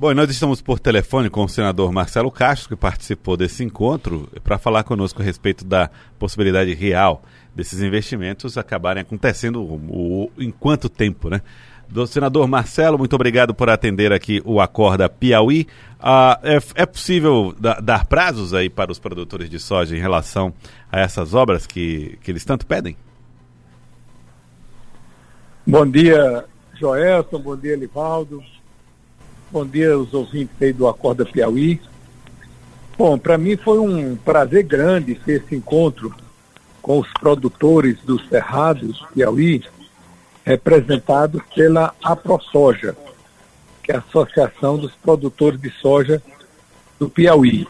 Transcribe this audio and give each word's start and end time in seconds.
Bom, 0.00 0.14
nós 0.14 0.30
estamos 0.30 0.62
por 0.62 0.80
telefone 0.80 1.28
com 1.28 1.44
o 1.44 1.48
senador 1.48 1.92
Marcelo 1.92 2.30
Castro, 2.30 2.70
que 2.70 2.74
participou 2.74 3.36
desse 3.36 3.62
encontro, 3.62 4.30
para 4.42 4.56
falar 4.56 4.82
conosco 4.82 5.20
a 5.20 5.24
respeito 5.24 5.62
da 5.62 5.90
possibilidade 6.18 6.72
real 6.72 7.22
desses 7.54 7.82
investimentos 7.82 8.56
acabarem 8.56 9.02
acontecendo 9.02 9.60
o, 9.60 9.74
o, 9.90 10.32
em 10.38 10.50
quanto 10.50 10.88
tempo, 10.88 11.28
né? 11.28 11.42
Do 11.86 12.06
senador 12.06 12.48
Marcelo, 12.48 12.96
muito 12.96 13.14
obrigado 13.14 13.52
por 13.52 13.68
atender 13.68 14.10
aqui 14.10 14.40
o 14.46 14.58
Acorda 14.58 15.06
Piauí. 15.06 15.66
Ah, 16.00 16.40
é, 16.42 16.58
é, 16.76 16.86
possível 16.86 17.54
da, 17.60 17.78
dar 17.78 18.06
prazos 18.06 18.54
aí 18.54 18.70
para 18.70 18.90
os 18.90 18.98
produtores 18.98 19.50
de 19.50 19.58
soja 19.58 19.94
em 19.94 20.00
relação 20.00 20.50
a 20.90 20.98
essas 20.98 21.34
obras 21.34 21.66
que, 21.66 22.18
que 22.22 22.30
eles 22.30 22.46
tanto 22.46 22.66
pedem? 22.66 22.96
Bom 25.66 25.86
dia, 25.86 26.46
Joelson, 26.72 27.38
bom 27.38 27.54
dia, 27.54 27.76
Livaldo. 27.76 28.42
Bom 29.52 29.66
dia 29.66 29.94
aos 29.94 30.14
ouvintes 30.14 30.54
aí 30.62 30.72
do 30.72 30.86
Acorda 30.86 31.24
Piauí. 31.24 31.80
Bom, 32.96 33.18
para 33.18 33.36
mim 33.36 33.56
foi 33.56 33.80
um 33.80 34.14
prazer 34.14 34.62
grande 34.62 35.16
ter 35.16 35.42
esse 35.42 35.56
encontro 35.56 36.14
com 36.80 37.00
os 37.00 37.12
produtores 37.14 37.98
do 38.02 38.16
Cerrado 38.28 38.94
Piauí, 39.12 39.64
representados 40.44 41.42
pela 41.52 41.92
AproSoja, 42.00 42.96
que 43.82 43.90
é 43.90 43.96
a 43.96 43.98
Associação 43.98 44.78
dos 44.78 44.92
Produtores 44.92 45.60
de 45.60 45.70
Soja 45.80 46.22
do 46.96 47.10
Piauí. 47.10 47.66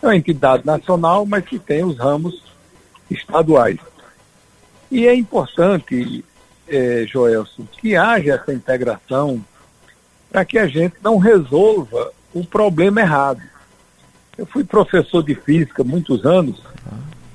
É 0.00 0.06
uma 0.06 0.16
entidade 0.16 0.64
nacional, 0.64 1.26
mas 1.26 1.44
que 1.44 1.58
tem 1.58 1.82
os 1.82 1.98
ramos 1.98 2.44
estaduais. 3.10 3.80
E 4.88 5.04
é 5.04 5.16
importante, 5.16 6.24
eh, 6.68 7.04
Joelson, 7.08 7.66
que 7.80 7.96
haja 7.96 8.34
essa 8.34 8.54
integração 8.54 9.44
para 10.30 10.44
que 10.44 10.58
a 10.58 10.66
gente 10.66 10.96
não 11.02 11.18
resolva 11.18 12.12
o 12.34 12.44
problema 12.44 13.00
errado. 13.00 13.42
Eu 14.36 14.46
fui 14.46 14.62
professor 14.64 15.22
de 15.22 15.34
física 15.34 15.82
muitos 15.82 16.24
anos 16.24 16.60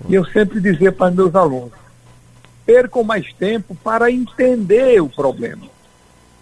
e 0.07 0.15
eu 0.15 0.25
sempre 0.25 0.59
dizia 0.59 0.91
para 0.91 1.11
meus 1.11 1.35
alunos: 1.35 1.73
percam 2.65 3.03
mais 3.03 3.31
tempo 3.33 3.75
para 3.75 4.11
entender 4.11 5.01
o 5.01 5.09
problema, 5.09 5.63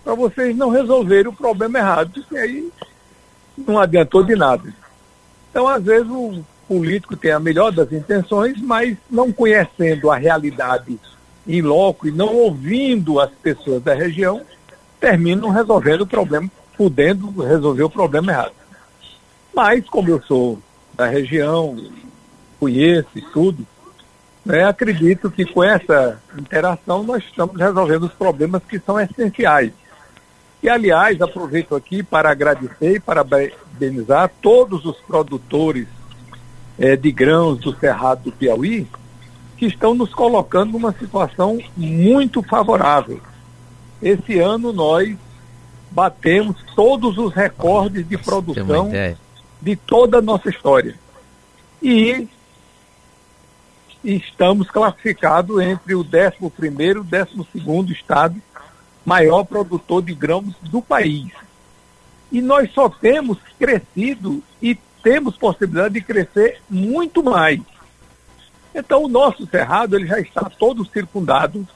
para 0.03 0.13
vocês 0.13 0.55
não 0.55 0.69
resolverem 0.69 1.31
o 1.31 1.35
problema 1.35 1.80
errado, 1.80 2.11
porque 2.13 2.38
aí 2.38 2.71
não 3.58 3.80
adiantou 3.80 4.23
de 4.23 4.36
nada. 4.36 4.73
Então, 5.49 5.67
às 5.67 5.83
vezes, 5.83 6.09
o 6.09 6.43
político 6.67 7.17
tem 7.17 7.31
a 7.31 7.39
melhor 7.39 7.71
das 7.71 7.91
intenções, 7.91 8.59
mas 8.61 8.97
não 9.09 9.31
conhecendo 9.31 10.09
a 10.09 10.15
realidade 10.15 10.97
em 11.47 11.61
loco 11.61 12.08
e 12.08 12.11
não 12.11 12.33
ouvindo 12.33 13.19
as 13.19 13.31
pessoas 13.31 13.83
da 13.83 13.93
região, 13.93 14.41
terminam 15.02 15.49
resolvendo 15.49 16.02
o 16.02 16.07
problema, 16.07 16.49
podendo 16.77 17.41
resolver 17.41 17.83
o 17.83 17.89
problema 17.89 18.31
errado. 18.31 18.53
Mas, 19.53 19.83
como 19.89 20.09
eu 20.09 20.21
sou 20.21 20.59
da 20.93 21.08
região, 21.08 21.75
conheço 22.59 23.09
e 23.16 23.21
tudo, 23.21 23.66
né, 24.45 24.63
acredito 24.63 25.30
que 25.30 25.43
com 25.43 25.63
essa 25.63 26.21
interação 26.38 27.03
nós 27.03 27.23
estamos 27.23 27.58
resolvendo 27.58 28.03
os 28.03 28.13
problemas 28.13 28.61
que 28.63 28.80
são 28.80 28.99
essenciais. 28.99 29.73
E, 30.61 30.69
aliás, 30.69 31.19
aproveito 31.19 31.75
aqui 31.75 32.03
para 32.03 32.30
agradecer 32.30 32.95
e 32.95 32.99
parabenizar 32.99 34.31
todos 34.41 34.86
os 34.86 34.97
produtores 34.97 35.88
eh, 36.77 36.95
de 36.95 37.11
grãos 37.11 37.58
do 37.59 37.75
Cerrado 37.75 38.25
do 38.25 38.31
Piauí, 38.31 38.88
que 39.58 39.65
estão 39.65 39.95
nos 39.95 40.13
colocando 40.13 40.73
numa 40.73 40.91
situação 40.93 41.59
muito 41.75 42.43
favorável. 42.43 43.19
Esse 44.02 44.39
ano 44.39 44.73
nós 44.73 45.16
batemos 45.91 46.57
todos 46.75 47.17
os 47.17 47.33
recordes 47.33 48.08
de 48.08 48.17
produção 48.17 48.89
de 49.61 49.75
toda 49.75 50.17
a 50.17 50.21
nossa 50.21 50.49
história. 50.49 50.95
E 51.81 52.27
estamos 54.03 54.69
classificados 54.69 55.61
entre 55.61 55.93
o 55.93 55.99
11 55.99 56.09
e 57.53 57.59
o 57.59 57.64
12 57.64 57.93
estado 57.93 58.42
maior 59.05 59.43
produtor 59.43 60.02
de 60.02 60.14
grãos 60.14 60.55
do 60.61 60.81
país. 60.81 61.31
E 62.31 62.42
nós 62.42 62.71
só 62.71 62.87
temos 62.89 63.37
crescido 63.59 64.42
e 64.61 64.76
temos 65.03 65.36
possibilidade 65.36 65.95
de 65.95 66.02
crescer 66.02 66.61
muito 66.70 67.23
mais. 67.23 67.59
Então 68.73 69.03
o 69.03 69.09
nosso 69.09 69.45
cerrado 69.47 69.95
ele 69.95 70.08
já 70.08 70.20
está 70.20 70.49
todo 70.49 70.86
circundado 70.86 71.67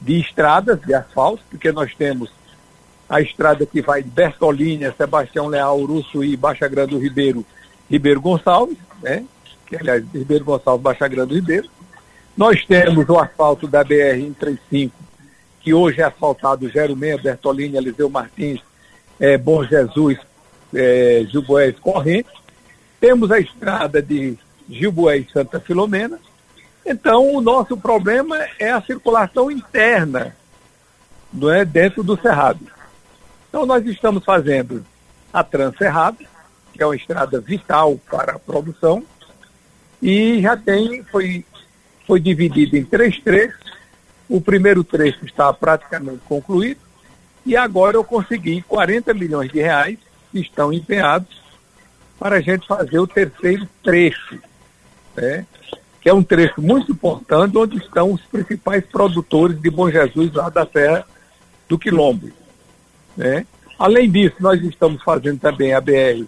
de 0.00 0.20
estradas 0.20 0.80
de 0.80 0.94
asfalto, 0.94 1.42
porque 1.50 1.72
nós 1.72 1.94
temos 1.94 2.30
a 3.08 3.20
estrada 3.20 3.64
que 3.64 3.80
vai 3.80 4.02
de 4.02 4.10
Bertolínia, 4.10 4.94
Sebastião 4.96 5.46
Leal, 5.46 5.80
Uruçuí, 5.80 6.36
Baixa 6.36 6.68
Grande 6.68 6.90
do 6.90 6.98
Ribeiro, 6.98 7.44
Ribeiro 7.90 8.20
Gonçalves, 8.20 8.76
né? 9.02 9.24
Que 9.66 9.76
aliás, 9.76 10.04
Ribeiro 10.12 10.44
Gonçalves, 10.44 10.82
Baixa 10.82 11.08
Grande 11.08 11.30
do 11.30 11.34
Ribeiro. 11.34 11.68
Nós 12.36 12.64
temos 12.64 13.08
o 13.08 13.18
asfalto 13.18 13.66
da 13.66 13.82
BR 13.82 14.14
135, 14.14 14.94
que 15.60 15.74
hoje 15.74 16.00
é 16.00 16.04
asfaltado 16.04 16.68
Jeromé, 16.68 17.16
Bertolínia, 17.16 17.78
Eliseu 17.78 18.08
Martins, 18.08 18.60
é, 19.18 19.36
Bom 19.36 19.64
Jesus, 19.64 20.18
é, 20.74 21.26
Gilboés 21.28 21.78
Corrente. 21.80 22.28
Temos 23.00 23.30
a 23.30 23.40
estrada 23.40 24.02
de 24.02 24.38
Gilboés 24.68 25.26
Santa 25.32 25.58
Filomena, 25.58 26.20
então, 26.90 27.34
o 27.34 27.40
nosso 27.40 27.76
problema 27.76 28.36
é 28.58 28.70
a 28.70 28.82
circulação 28.82 29.50
interna 29.50 30.34
não 31.32 31.50
é, 31.50 31.64
dentro 31.64 32.02
do 32.02 32.20
Cerrado. 32.20 32.60
Então, 33.48 33.66
nós 33.66 33.84
estamos 33.86 34.24
fazendo 34.24 34.84
a 35.32 35.42
Transcerrado, 35.44 36.18
que 36.72 36.82
é 36.82 36.86
uma 36.86 36.96
estrada 36.96 37.40
vital 37.40 37.98
para 38.10 38.36
a 38.36 38.38
produção, 38.38 39.04
e 40.00 40.40
já 40.40 40.56
tem, 40.56 41.02
foi, 41.04 41.44
foi 42.06 42.20
dividido 42.20 42.76
em 42.76 42.84
três 42.84 43.18
trechos. 43.20 43.68
O 44.28 44.40
primeiro 44.40 44.84
trecho 44.84 45.24
está 45.24 45.52
praticamente 45.52 46.20
concluído, 46.26 46.80
e 47.44 47.56
agora 47.56 47.96
eu 47.96 48.04
consegui 48.04 48.62
40 48.62 49.14
milhões 49.14 49.50
de 49.50 49.60
reais 49.60 49.98
que 50.30 50.40
estão 50.40 50.72
empenhados 50.72 51.42
para 52.18 52.36
a 52.36 52.40
gente 52.40 52.66
fazer 52.66 52.98
o 52.98 53.06
terceiro 53.06 53.66
trecho. 53.82 54.38
Né? 55.16 55.46
Que 56.00 56.08
é 56.08 56.14
um 56.14 56.22
trecho 56.22 56.60
muito 56.60 56.92
importante, 56.92 57.56
onde 57.56 57.76
estão 57.78 58.12
os 58.12 58.20
principais 58.22 58.84
produtores 58.86 59.60
de 59.60 59.70
Bom 59.70 59.90
Jesus 59.90 60.32
lá 60.32 60.48
da 60.48 60.66
Serra 60.66 61.04
do 61.68 61.78
Quilombo. 61.78 62.30
Né? 63.16 63.46
Além 63.78 64.10
disso, 64.10 64.36
nós 64.40 64.60
estamos 64.62 65.02
fazendo 65.02 65.40
também 65.40 65.74
a 65.74 65.80
BR 65.80 66.24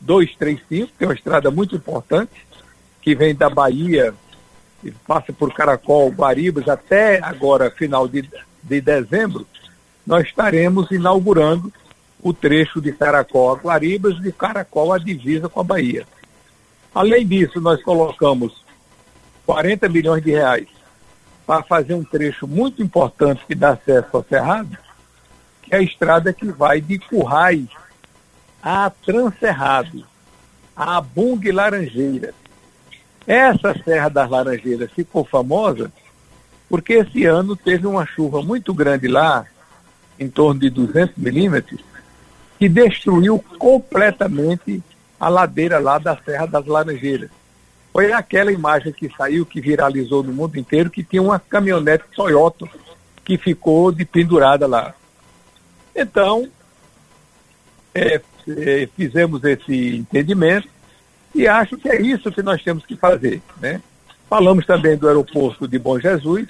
235, 0.00 0.92
que 0.96 1.04
é 1.04 1.06
uma 1.06 1.14
estrada 1.14 1.50
muito 1.50 1.76
importante, 1.76 2.46
que 3.02 3.14
vem 3.14 3.34
da 3.34 3.48
Bahia 3.48 4.14
e 4.82 4.90
passa 4.90 5.32
por 5.32 5.52
Caracol, 5.52 6.10
Guaribas, 6.10 6.68
até 6.68 7.22
agora, 7.22 7.70
final 7.70 8.08
de, 8.08 8.28
de 8.62 8.80
dezembro, 8.80 9.46
nós 10.06 10.26
estaremos 10.26 10.90
inaugurando 10.90 11.72
o 12.22 12.32
trecho 12.32 12.80
de 12.80 12.92
Caracol 12.92 13.52
a 13.52 13.56
Guaribas 13.56 14.16
e 14.16 14.22
de 14.22 14.32
Caracol 14.32 14.92
a 14.92 14.98
divisa 14.98 15.48
com 15.48 15.60
a 15.60 15.64
Bahia. 15.64 16.06
Além 16.94 17.26
disso, 17.26 17.60
nós 17.60 17.82
colocamos 17.82 18.64
40 19.50 19.88
milhões 19.88 20.22
de 20.22 20.30
reais 20.30 20.68
para 21.44 21.64
fazer 21.64 21.94
um 21.94 22.04
trecho 22.04 22.46
muito 22.46 22.80
importante 22.80 23.44
que 23.48 23.54
dá 23.56 23.70
acesso 23.70 24.08
ao 24.12 24.22
Cerrado, 24.22 24.78
que 25.60 25.74
é 25.74 25.78
a 25.78 25.82
estrada 25.82 26.32
que 26.32 26.46
vai 26.52 26.80
de 26.80 27.00
Currais 27.00 27.66
a 28.62 28.88
Transerrado, 28.90 30.06
a 30.76 31.00
Bung 31.00 31.50
Laranjeira. 31.50 32.32
Essa 33.26 33.74
Serra 33.84 34.08
das 34.08 34.30
Laranjeiras 34.30 34.92
ficou 34.92 35.24
famosa 35.24 35.90
porque 36.68 36.92
esse 36.92 37.24
ano 37.24 37.56
teve 37.56 37.88
uma 37.88 38.06
chuva 38.06 38.40
muito 38.42 38.72
grande 38.72 39.08
lá, 39.08 39.44
em 40.16 40.28
torno 40.28 40.60
de 40.60 40.70
200 40.70 41.16
milímetros, 41.16 41.80
que 42.56 42.68
destruiu 42.68 43.44
completamente 43.58 44.80
a 45.18 45.28
ladeira 45.28 45.80
lá 45.80 45.98
da 45.98 46.16
Serra 46.24 46.46
das 46.46 46.64
Laranjeiras 46.66 47.39
foi 47.92 48.12
aquela 48.12 48.52
imagem 48.52 48.92
que 48.92 49.10
saiu, 49.16 49.44
que 49.44 49.60
viralizou 49.60 50.22
no 50.22 50.32
mundo 50.32 50.58
inteiro, 50.58 50.90
que 50.90 51.02
tinha 51.02 51.22
uma 51.22 51.40
caminhonete 51.40 52.04
Toyota 52.14 52.66
que 53.24 53.36
ficou 53.36 53.90
de 53.90 54.04
pendurada 54.04 54.66
lá. 54.66 54.94
Então, 55.94 56.48
é, 57.94 58.20
é, 58.48 58.88
fizemos 58.96 59.42
esse 59.44 59.96
entendimento 59.96 60.68
e 61.34 61.46
acho 61.46 61.76
que 61.76 61.88
é 61.88 62.00
isso 62.00 62.30
que 62.30 62.42
nós 62.42 62.62
temos 62.62 62.86
que 62.86 62.96
fazer. 62.96 63.42
Né? 63.60 63.82
Falamos 64.28 64.64
também 64.66 64.96
do 64.96 65.08
aeroporto 65.08 65.66
de 65.66 65.78
Bom 65.78 65.98
Jesus, 65.98 66.46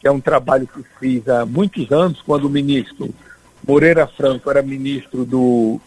que 0.00 0.08
é 0.08 0.10
um 0.10 0.20
trabalho 0.20 0.66
que 0.66 0.82
fiz 0.98 1.28
há 1.28 1.44
muitos 1.44 1.90
anos, 1.92 2.20
quando 2.22 2.46
o 2.46 2.50
ministro 2.50 3.14
Moreira 3.66 4.06
Franco 4.06 4.50
era 4.50 4.62
ministro 4.62 5.24
do, 5.24 5.80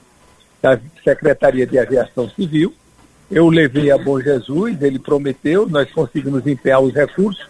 da 0.62 0.80
Secretaria 1.04 1.68
de 1.68 1.78
Aviação 1.78 2.30
Civil 2.30 2.74
eu 3.30 3.50
levei 3.50 3.92
a 3.92 3.98
Bom 3.98 4.20
Jesus, 4.20 4.82
ele 4.82 5.00
prometeu, 5.00 5.68
nós 5.68 5.92
conseguimos 5.92 6.46
empenhar 6.46 6.82
os 6.82 6.94
recursos, 6.94 7.46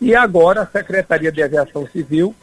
e 0.00 0.14
agora 0.14 0.62
a 0.62 0.66
Secretaria 0.66 1.32
de 1.32 1.42
Aviação 1.42 1.86
Civil 1.86 2.34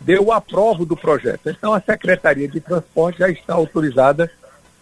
deu 0.00 0.26
o 0.26 0.32
aprovo 0.32 0.86
do 0.86 0.96
projeto. 0.96 1.50
Então 1.50 1.74
a 1.74 1.80
Secretaria 1.80 2.48
de 2.48 2.60
Transporte 2.60 3.18
já 3.18 3.28
está 3.28 3.54
autorizada 3.54 4.30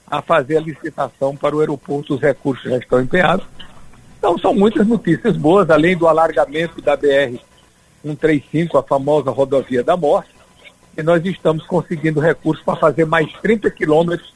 a 0.06 0.22
fazer 0.22 0.58
a 0.58 0.60
licitação 0.60 1.36
para 1.36 1.56
o 1.56 1.60
aeroporto, 1.60 2.14
os 2.14 2.20
recursos 2.20 2.70
já 2.70 2.76
estão 2.76 3.00
empenhados. 3.00 3.46
Então 4.18 4.38
são 4.38 4.54
muitas 4.54 4.86
notícias 4.86 5.36
boas, 5.36 5.68
além 5.70 5.96
do 5.96 6.06
alargamento 6.06 6.80
da 6.80 6.96
BR 6.96 7.38
135, 8.02 8.78
a 8.78 8.82
famosa 8.82 9.30
rodovia 9.30 9.82
da 9.82 9.96
morte, 9.96 10.30
e 10.96 11.02
nós 11.02 11.24
estamos 11.24 11.66
conseguindo 11.66 12.20
recursos 12.20 12.64
para 12.64 12.76
fazer 12.76 13.04
mais 13.04 13.32
30 13.42 13.70
quilômetros 13.70 14.32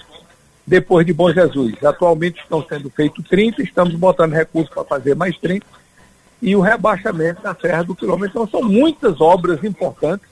depois 0.69 1.06
de 1.06 1.15
Bom 1.15 1.32
Jesus. 1.32 1.82
Atualmente 1.82 2.41
estão 2.41 2.65
sendo 2.69 2.91
feitos 2.91 3.25
30, 3.26 3.62
estamos 3.62 3.94
botando 3.94 4.35
recursos 4.35 4.73
para 4.73 4.85
fazer 4.85 5.17
mais 5.17 5.37
30, 5.38 5.65
e 6.43 6.55
o 6.55 6.61
rebaixamento 6.61 7.43
da 7.43 7.55
Serra 7.55 7.82
do 7.82 7.94
Quilômetro. 7.94 8.43
Então 8.43 8.61
são 8.61 8.69
muitas 8.69 9.20
obras 9.20 9.65
importantes 9.65 10.29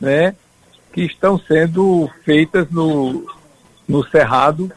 né, 0.00 0.34
que 0.92 1.02
estão 1.02 1.38
sendo 1.38 2.08
feitas 2.24 2.70
no, 2.70 3.26
no 3.86 4.06
Cerrado. 4.08 4.70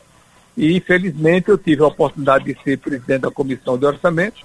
E, 0.57 0.79
felizmente, 0.81 1.49
eu 1.49 1.57
tive 1.57 1.83
a 1.83 1.87
oportunidade 1.87 2.43
de 2.43 2.61
ser 2.61 2.77
presidente 2.77 3.21
da 3.21 3.31
Comissão 3.31 3.77
de 3.77 3.85
Orçamento. 3.85 4.43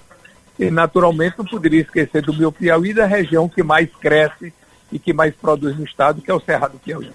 E, 0.59 0.71
naturalmente, 0.71 1.39
não 1.39 1.45
poderia 1.45 1.81
esquecer 1.81 2.23
do 2.23 2.33
meu 2.33 2.53
Piauí, 2.53 2.95
da 2.95 3.07
região 3.07 3.49
que 3.49 3.63
mais 3.63 3.89
cresce 3.97 4.53
e 4.93 4.99
que 4.99 5.13
mais 5.13 5.35
produz 5.35 5.77
no 5.77 5.85
Estado, 5.85 6.23
que 6.23 6.31
é 6.31 6.35
o 6.35 6.41
Cerrado 6.41 6.79
Piauí. 6.79 7.11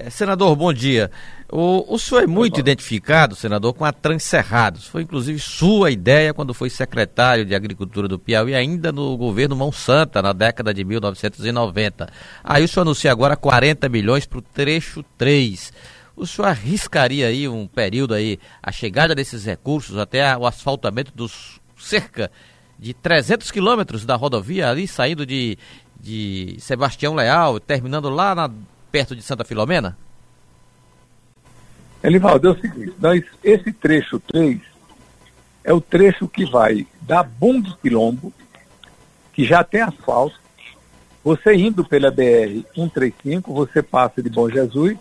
É, 0.00 0.10
senador, 0.10 0.54
bom 0.54 0.72
dia. 0.72 1.10
O, 1.50 1.92
o 1.92 1.98
senhor 1.98 2.22
é 2.22 2.26
muito 2.26 2.60
identificado, 2.60 3.34
senador, 3.34 3.74
com 3.74 3.84
a 3.84 3.90
Transcerrados. 3.90 4.86
Foi 4.86 5.02
inclusive 5.02 5.40
sua 5.40 5.90
ideia 5.90 6.32
quando 6.32 6.54
foi 6.54 6.70
secretário 6.70 7.44
de 7.44 7.52
Agricultura 7.52 8.06
do 8.06 8.16
Piauí, 8.16 8.54
ainda 8.54 8.92
no 8.92 9.16
governo 9.16 9.56
Mão 9.56 9.72
Santa, 9.72 10.22
na 10.22 10.32
década 10.32 10.72
de 10.72 10.84
1990. 10.84 12.08
Aí 12.44 12.62
o 12.62 12.68
senhor 12.68 12.82
anuncia 12.82 13.10
agora 13.10 13.36
40 13.36 13.88
milhões 13.88 14.24
para 14.24 14.38
o 14.38 14.42
trecho 14.42 15.04
3. 15.16 15.72
O 16.14 16.24
senhor 16.28 16.46
arriscaria 16.46 17.26
aí 17.26 17.48
um 17.48 17.66
período 17.66 18.14
aí, 18.14 18.38
a 18.62 18.70
chegada 18.70 19.16
desses 19.16 19.44
recursos 19.44 19.98
até 19.98 20.36
o 20.36 20.46
asfaltamento 20.46 21.10
dos 21.12 21.60
cerca 21.76 22.30
de 22.78 22.94
300 22.94 23.50
quilômetros 23.50 24.04
da 24.04 24.14
rodovia 24.14 24.70
ali, 24.70 24.86
saindo 24.86 25.26
de, 25.26 25.58
de 26.00 26.54
Sebastião 26.60 27.16
Leal, 27.16 27.58
terminando 27.58 28.08
lá 28.08 28.32
na 28.32 28.48
perto 28.90 29.14
de 29.14 29.22
Santa 29.22 29.44
Filomena? 29.44 29.96
Elivaldo, 32.02 32.48
é 32.48 32.50
o 32.52 32.60
seguinte, 32.60 32.94
nós, 33.00 33.24
esse 33.42 33.72
trecho 33.72 34.20
3 34.20 34.60
é 35.64 35.72
o 35.72 35.80
trecho 35.80 36.28
que 36.28 36.46
vai 36.46 36.86
da 37.02 37.22
Bung 37.22 37.62
Quilombo, 37.82 38.32
que 39.32 39.44
já 39.44 39.62
tem 39.62 39.82
asfalto, 39.82 40.38
você 41.22 41.54
indo 41.54 41.84
pela 41.84 42.10
BR 42.10 42.64
135, 42.74 43.52
você 43.52 43.82
passa 43.82 44.22
de 44.22 44.30
Bom 44.30 44.48
Jesus, 44.48 44.96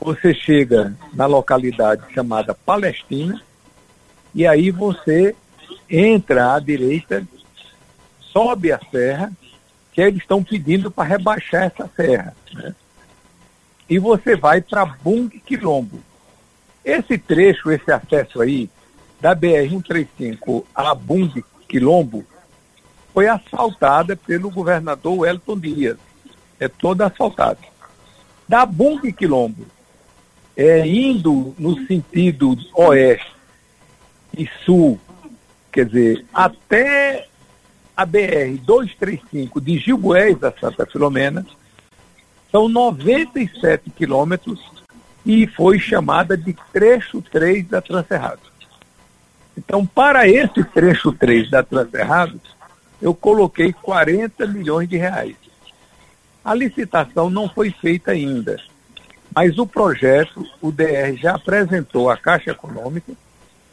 você 0.00 0.32
chega 0.32 0.96
na 1.12 1.26
localidade 1.26 2.02
chamada 2.14 2.54
Palestina, 2.54 3.42
e 4.34 4.46
aí 4.46 4.70
você 4.70 5.34
entra 5.90 6.54
à 6.54 6.60
direita, 6.60 7.26
sobe 8.20 8.72
a 8.72 8.80
serra, 8.90 9.32
que 9.92 10.00
eles 10.00 10.20
estão 10.20 10.42
pedindo 10.42 10.90
para 10.90 11.08
rebaixar 11.08 11.64
essa 11.64 11.90
serra. 11.94 12.36
Né? 12.54 12.74
E 13.88 13.98
você 13.98 14.36
vai 14.36 14.60
para 14.60 14.84
Bung 14.84 15.28
Quilombo. 15.28 16.00
Esse 16.84 17.18
trecho, 17.18 17.70
esse 17.70 17.90
acesso 17.90 18.40
aí, 18.40 18.70
da 19.20 19.34
BR-135 19.34 20.64
a 20.74 20.94
Bung 20.94 21.44
Quilombo, 21.68 22.24
foi 23.12 23.28
asfaltada 23.28 24.16
pelo 24.16 24.50
governador 24.50 25.20
Wellington 25.20 25.58
Dias. 25.58 25.98
É 26.60 26.68
toda 26.68 27.06
asfaltada. 27.06 27.58
Da 28.48 28.64
Bung 28.64 29.12
Quilombo, 29.12 29.66
é, 30.56 30.86
indo 30.86 31.54
no 31.58 31.86
sentido 31.86 32.56
oeste 32.74 33.34
e 34.36 34.48
sul, 34.64 35.00
quer 35.72 35.86
dizer, 35.86 36.24
até 36.32 37.26
a 37.96 38.06
BR-235 38.06 39.60
de 39.60 39.78
Gilboés 39.78 40.42
a 40.44 40.52
Santa 40.52 40.86
Filomena, 40.86 41.44
são 42.56 42.70
97 42.70 43.90
quilômetros 43.90 44.58
e 45.26 45.46
foi 45.46 45.78
chamada 45.78 46.38
de 46.38 46.56
trecho 46.72 47.20
3 47.20 47.68
da 47.68 47.82
Transerrado. 47.82 48.40
Então, 49.58 49.84
para 49.84 50.26
esse 50.26 50.64
trecho 50.64 51.12
3 51.12 51.50
da 51.50 51.62
Transerrado, 51.62 52.40
eu 53.02 53.14
coloquei 53.14 53.74
40 53.74 54.46
milhões 54.46 54.88
de 54.88 54.96
reais. 54.96 55.36
A 56.42 56.54
licitação 56.54 57.28
não 57.28 57.46
foi 57.46 57.70
feita 57.70 58.12
ainda, 58.12 58.56
mas 59.34 59.58
o 59.58 59.66
projeto, 59.66 60.42
o 60.62 60.72
DR 60.72 61.14
já 61.20 61.34
apresentou 61.34 62.08
à 62.08 62.16
Caixa 62.16 62.52
Econômica, 62.52 63.12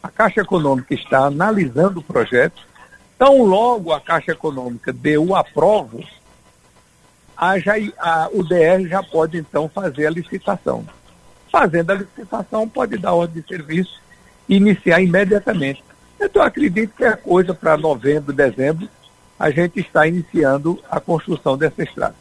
a 0.01 0.09
Caixa 0.09 0.41
Econômica 0.41 0.93
está 0.93 1.19
analisando 1.19 2.01
o 2.01 2.03
projeto, 2.03 2.61
tão 3.17 3.43
logo 3.43 3.93
a 3.93 4.01
Caixa 4.01 4.33
Econômica 4.33 4.91
deu 4.91 5.25
o 5.25 5.35
aprovo, 5.37 6.03
a, 7.37 7.53
a, 7.99 8.29
o 8.31 8.43
DR 8.43 8.87
já 8.87 9.01
pode 9.03 9.37
então 9.37 9.69
fazer 9.69 10.07
a 10.07 10.11
licitação. 10.11 10.85
Fazendo 11.51 11.91
a 11.91 11.95
licitação, 11.95 12.67
pode 12.67 12.97
dar 12.97 13.13
ordem 13.13 13.41
de 13.41 13.47
serviço 13.47 14.01
e 14.47 14.55
iniciar 14.55 15.01
imediatamente. 15.01 15.83
Então, 16.19 16.41
acredito 16.41 16.95
que 16.95 17.03
é 17.03 17.15
coisa 17.15 17.53
para 17.53 17.77
novembro, 17.77 18.33
dezembro, 18.33 18.87
a 19.37 19.49
gente 19.49 19.79
está 19.79 20.07
iniciando 20.07 20.79
a 20.89 20.99
construção 20.99 21.57
dessa 21.57 21.83
estrada. 21.83 22.15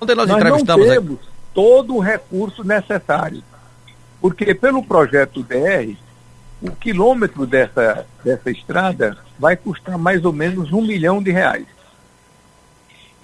Onde 0.00 0.14
nós, 0.14 0.28
nós 0.28 0.44
não 0.44 0.64
temos 0.64 1.18
aqui? 1.18 1.28
todo 1.54 1.96
o 1.96 2.00
recurso 2.00 2.62
necessário, 2.62 3.42
porque 4.20 4.54
pelo 4.54 4.84
projeto 4.84 5.42
DR, 5.42 5.96
o 6.60 6.70
quilômetro 6.70 7.46
dessa, 7.46 8.06
dessa 8.22 8.50
estrada 8.50 9.16
vai 9.38 9.56
custar 9.56 9.96
mais 9.96 10.24
ou 10.24 10.32
menos 10.32 10.72
um 10.72 10.82
milhão 10.82 11.22
de 11.22 11.30
reais. 11.30 11.66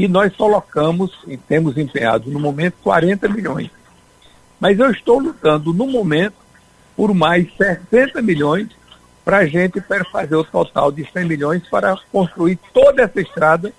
E 0.02 0.08
nós 0.08 0.34
colocamos, 0.34 1.16
e 1.28 1.36
temos 1.36 1.78
empenhado 1.78 2.28
no 2.28 2.40
momento, 2.40 2.74
40 2.82 3.28
milhões. 3.28 3.70
Mas 4.58 4.76
eu 4.76 4.90
estou 4.90 5.20
lutando 5.20 5.72
no 5.72 5.86
momento 5.86 6.34
por 6.96 7.14
mais 7.14 7.46
60 7.56 8.20
milhões 8.20 8.68
para 9.24 9.38
a 9.38 9.46
gente 9.46 9.80
fazer 10.10 10.34
o 10.34 10.42
total 10.42 10.90
de 10.90 11.08
100 11.08 11.24
milhões 11.24 11.68
para 11.68 11.96
construir 12.10 12.58
toda 12.74 13.02
essa 13.02 13.20
estrada 13.20 13.72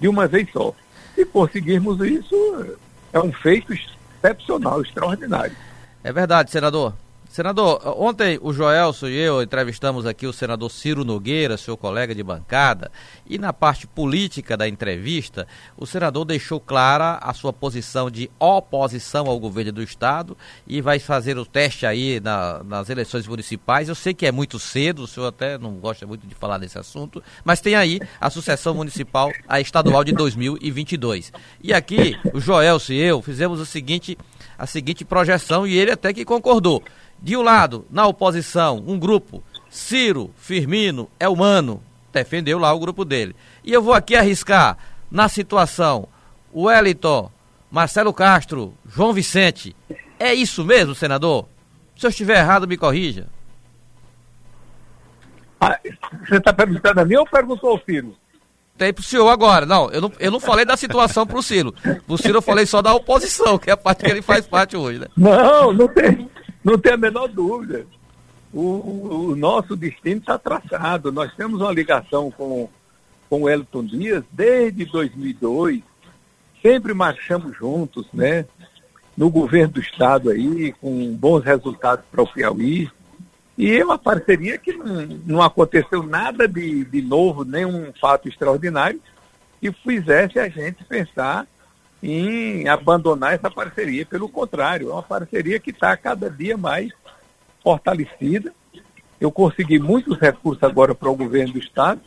de 0.00 0.08
uma 0.08 0.26
vez 0.26 0.50
só. 0.50 0.74
Se 1.14 1.24
conseguirmos 1.24 2.00
isso, 2.00 2.76
é 3.12 3.20
um 3.20 3.32
feito 3.32 3.72
excepcional, 3.72 4.82
extraordinário. 4.82 5.54
É 6.02 6.12
verdade, 6.12 6.50
senador. 6.50 6.94
Senador, 7.30 7.80
ontem 7.96 8.40
o 8.42 8.52
Joelso 8.52 9.08
e 9.08 9.16
eu 9.16 9.40
entrevistamos 9.40 10.04
aqui 10.04 10.26
o 10.26 10.32
senador 10.32 10.68
Ciro 10.68 11.04
Nogueira, 11.04 11.56
seu 11.56 11.76
colega 11.76 12.12
de 12.12 12.24
bancada, 12.24 12.90
e 13.24 13.38
na 13.38 13.52
parte 13.52 13.86
política 13.86 14.56
da 14.56 14.66
entrevista, 14.66 15.46
o 15.76 15.86
senador 15.86 16.24
deixou 16.24 16.58
clara 16.58 17.20
a 17.22 17.32
sua 17.32 17.52
posição 17.52 18.10
de 18.10 18.28
oposição 18.36 19.28
ao 19.28 19.38
governo 19.38 19.70
do 19.70 19.80
Estado 19.80 20.36
e 20.66 20.80
vai 20.80 20.98
fazer 20.98 21.38
o 21.38 21.46
teste 21.46 21.86
aí 21.86 22.18
na, 22.18 22.64
nas 22.64 22.90
eleições 22.90 23.28
municipais. 23.28 23.88
Eu 23.88 23.94
sei 23.94 24.12
que 24.12 24.26
é 24.26 24.32
muito 24.32 24.58
cedo, 24.58 25.04
o 25.04 25.06
senhor 25.06 25.28
até 25.28 25.56
não 25.56 25.74
gosta 25.74 26.04
muito 26.08 26.26
de 26.26 26.34
falar 26.34 26.58
desse 26.58 26.80
assunto, 26.80 27.22
mas 27.44 27.60
tem 27.60 27.76
aí 27.76 28.00
a 28.20 28.28
sucessão 28.28 28.74
municipal 28.74 29.30
a 29.46 29.60
estadual 29.60 30.02
de 30.02 30.10
2022. 30.10 31.32
E 31.62 31.72
aqui, 31.72 32.18
o 32.34 32.40
Joelso 32.40 32.92
e 32.92 32.98
eu 32.98 33.22
fizemos 33.22 33.60
o 33.60 33.66
seguinte, 33.66 34.18
a 34.58 34.66
seguinte 34.66 35.04
projeção 35.04 35.64
e 35.64 35.78
ele 35.78 35.92
até 35.92 36.12
que 36.12 36.24
concordou. 36.24 36.82
De 37.22 37.36
um 37.36 37.42
lado, 37.42 37.86
na 37.90 38.06
oposição, 38.06 38.82
um 38.86 38.98
grupo, 38.98 39.42
Ciro, 39.68 40.30
Firmino, 40.36 41.08
Elmano, 41.18 41.82
defendeu 42.12 42.58
lá 42.58 42.72
o 42.72 42.78
grupo 42.80 43.04
dele. 43.04 43.36
E 43.62 43.72
eu 43.72 43.82
vou 43.82 43.92
aqui 43.92 44.16
arriscar, 44.16 44.78
na 45.10 45.28
situação, 45.28 46.08
Wellington, 46.54 47.30
Marcelo 47.70 48.12
Castro, 48.12 48.74
João 48.86 49.12
Vicente. 49.12 49.76
É 50.18 50.32
isso 50.34 50.64
mesmo, 50.64 50.94
senador? 50.94 51.46
Se 51.96 52.06
eu 52.06 52.10
estiver 52.10 52.38
errado, 52.38 52.66
me 52.66 52.76
corrija. 52.76 53.26
Ah, 55.60 55.78
você 56.26 56.36
está 56.36 56.52
perguntando 56.52 57.00
a 57.00 57.04
mim 57.04 57.16
ou 57.16 57.26
perguntou 57.26 57.70
ao 57.70 57.80
Ciro? 57.84 58.16
Tem 58.78 58.94
pro 58.94 59.02
senhor 59.02 59.28
agora. 59.28 59.66
Não, 59.66 59.90
eu 59.90 60.00
não, 60.00 60.12
eu 60.18 60.30
não 60.30 60.40
falei 60.40 60.64
da 60.64 60.74
situação 60.74 61.26
pro 61.26 61.42
Ciro. 61.42 61.74
Pro 62.06 62.16
Ciro 62.16 62.38
eu 62.38 62.42
falei 62.42 62.64
só 62.64 62.80
da 62.80 62.94
oposição, 62.94 63.58
que 63.58 63.68
é 63.68 63.74
a 63.74 63.76
parte 63.76 64.02
que 64.02 64.10
ele 64.10 64.22
faz 64.22 64.46
parte 64.46 64.74
hoje, 64.74 64.98
né? 65.00 65.06
Não, 65.14 65.70
não 65.70 65.86
tem. 65.86 66.30
Não 66.62 66.78
tem 66.78 66.92
a 66.92 66.96
menor 66.96 67.28
dúvida. 67.28 67.86
O, 68.52 69.30
o 69.30 69.36
nosso 69.36 69.76
destino 69.76 70.20
está 70.20 70.38
traçado. 70.38 71.12
Nós 71.12 71.34
temos 71.34 71.60
uma 71.60 71.72
ligação 71.72 72.30
com, 72.30 72.68
com 73.28 73.42
o 73.42 73.48
Elton 73.48 73.84
Dias 73.84 74.24
desde 74.30 74.84
2002. 74.84 75.82
Sempre 76.60 76.92
marchamos 76.92 77.56
juntos, 77.56 78.06
né? 78.12 78.44
No 79.16 79.30
governo 79.30 79.74
do 79.74 79.80
Estado 79.80 80.30
aí, 80.30 80.72
com 80.80 81.14
bons 81.14 81.44
resultados 81.44 82.04
para 82.10 82.22
o 82.22 82.26
Piauí. 82.26 82.90
E 83.56 83.76
é 83.76 83.84
uma 83.84 83.98
parceria 83.98 84.56
que 84.58 84.72
não, 84.72 85.06
não 85.26 85.42
aconteceu 85.42 86.02
nada 86.02 86.48
de, 86.48 86.84
de 86.84 87.02
novo, 87.02 87.44
nenhum 87.44 87.92
fato 88.00 88.28
extraordinário, 88.28 89.00
que 89.60 89.70
fizesse 89.72 90.38
a 90.38 90.48
gente 90.48 90.82
pensar 90.84 91.46
em 92.02 92.68
abandonar 92.68 93.34
essa 93.34 93.50
parceria. 93.50 94.06
Pelo 94.06 94.28
contrário, 94.28 94.90
é 94.90 94.92
uma 94.92 95.02
parceria 95.02 95.60
que 95.60 95.70
está 95.70 95.96
cada 95.96 96.30
dia 96.30 96.56
mais 96.56 96.92
fortalecida. 97.62 98.52
Eu 99.20 99.30
consegui 99.30 99.78
muitos 99.78 100.18
recursos 100.18 100.62
agora 100.62 100.94
para 100.94 101.10
o 101.10 101.16
governo 101.16 101.54
do 101.54 101.58
Estado, 101.58 102.00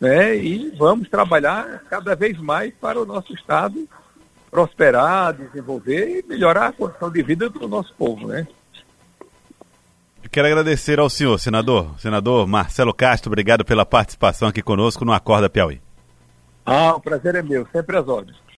né? 0.00 0.36
E 0.36 0.70
vamos 0.76 1.08
trabalhar 1.08 1.82
cada 1.88 2.14
vez 2.14 2.38
mais 2.38 2.74
para 2.74 3.00
o 3.00 3.06
nosso 3.06 3.32
Estado 3.32 3.88
prosperar, 4.50 5.32
desenvolver 5.32 6.18
e 6.18 6.28
melhorar 6.28 6.66
a 6.66 6.72
condição 6.72 7.10
de 7.10 7.22
vida 7.22 7.48
do 7.48 7.66
nosso 7.66 7.94
povo, 7.94 8.28
né? 8.28 8.46
Quero 10.30 10.46
agradecer 10.46 10.98
ao 10.98 11.08
senhor, 11.08 11.38
senador. 11.38 11.98
Senador 11.98 12.46
Marcelo 12.46 12.92
Castro, 12.92 13.30
obrigado 13.30 13.64
pela 13.64 13.84
participação 13.84 14.48
aqui 14.48 14.62
conosco 14.62 15.04
no 15.04 15.12
Acorda 15.12 15.48
Piauí. 15.48 15.80
Ah, 16.64 16.94
o 16.94 17.00
prazer 17.00 17.34
é 17.34 17.42
meu, 17.42 17.66
sempre 17.72 17.96
às 17.96 18.06
ordens. 18.06 18.42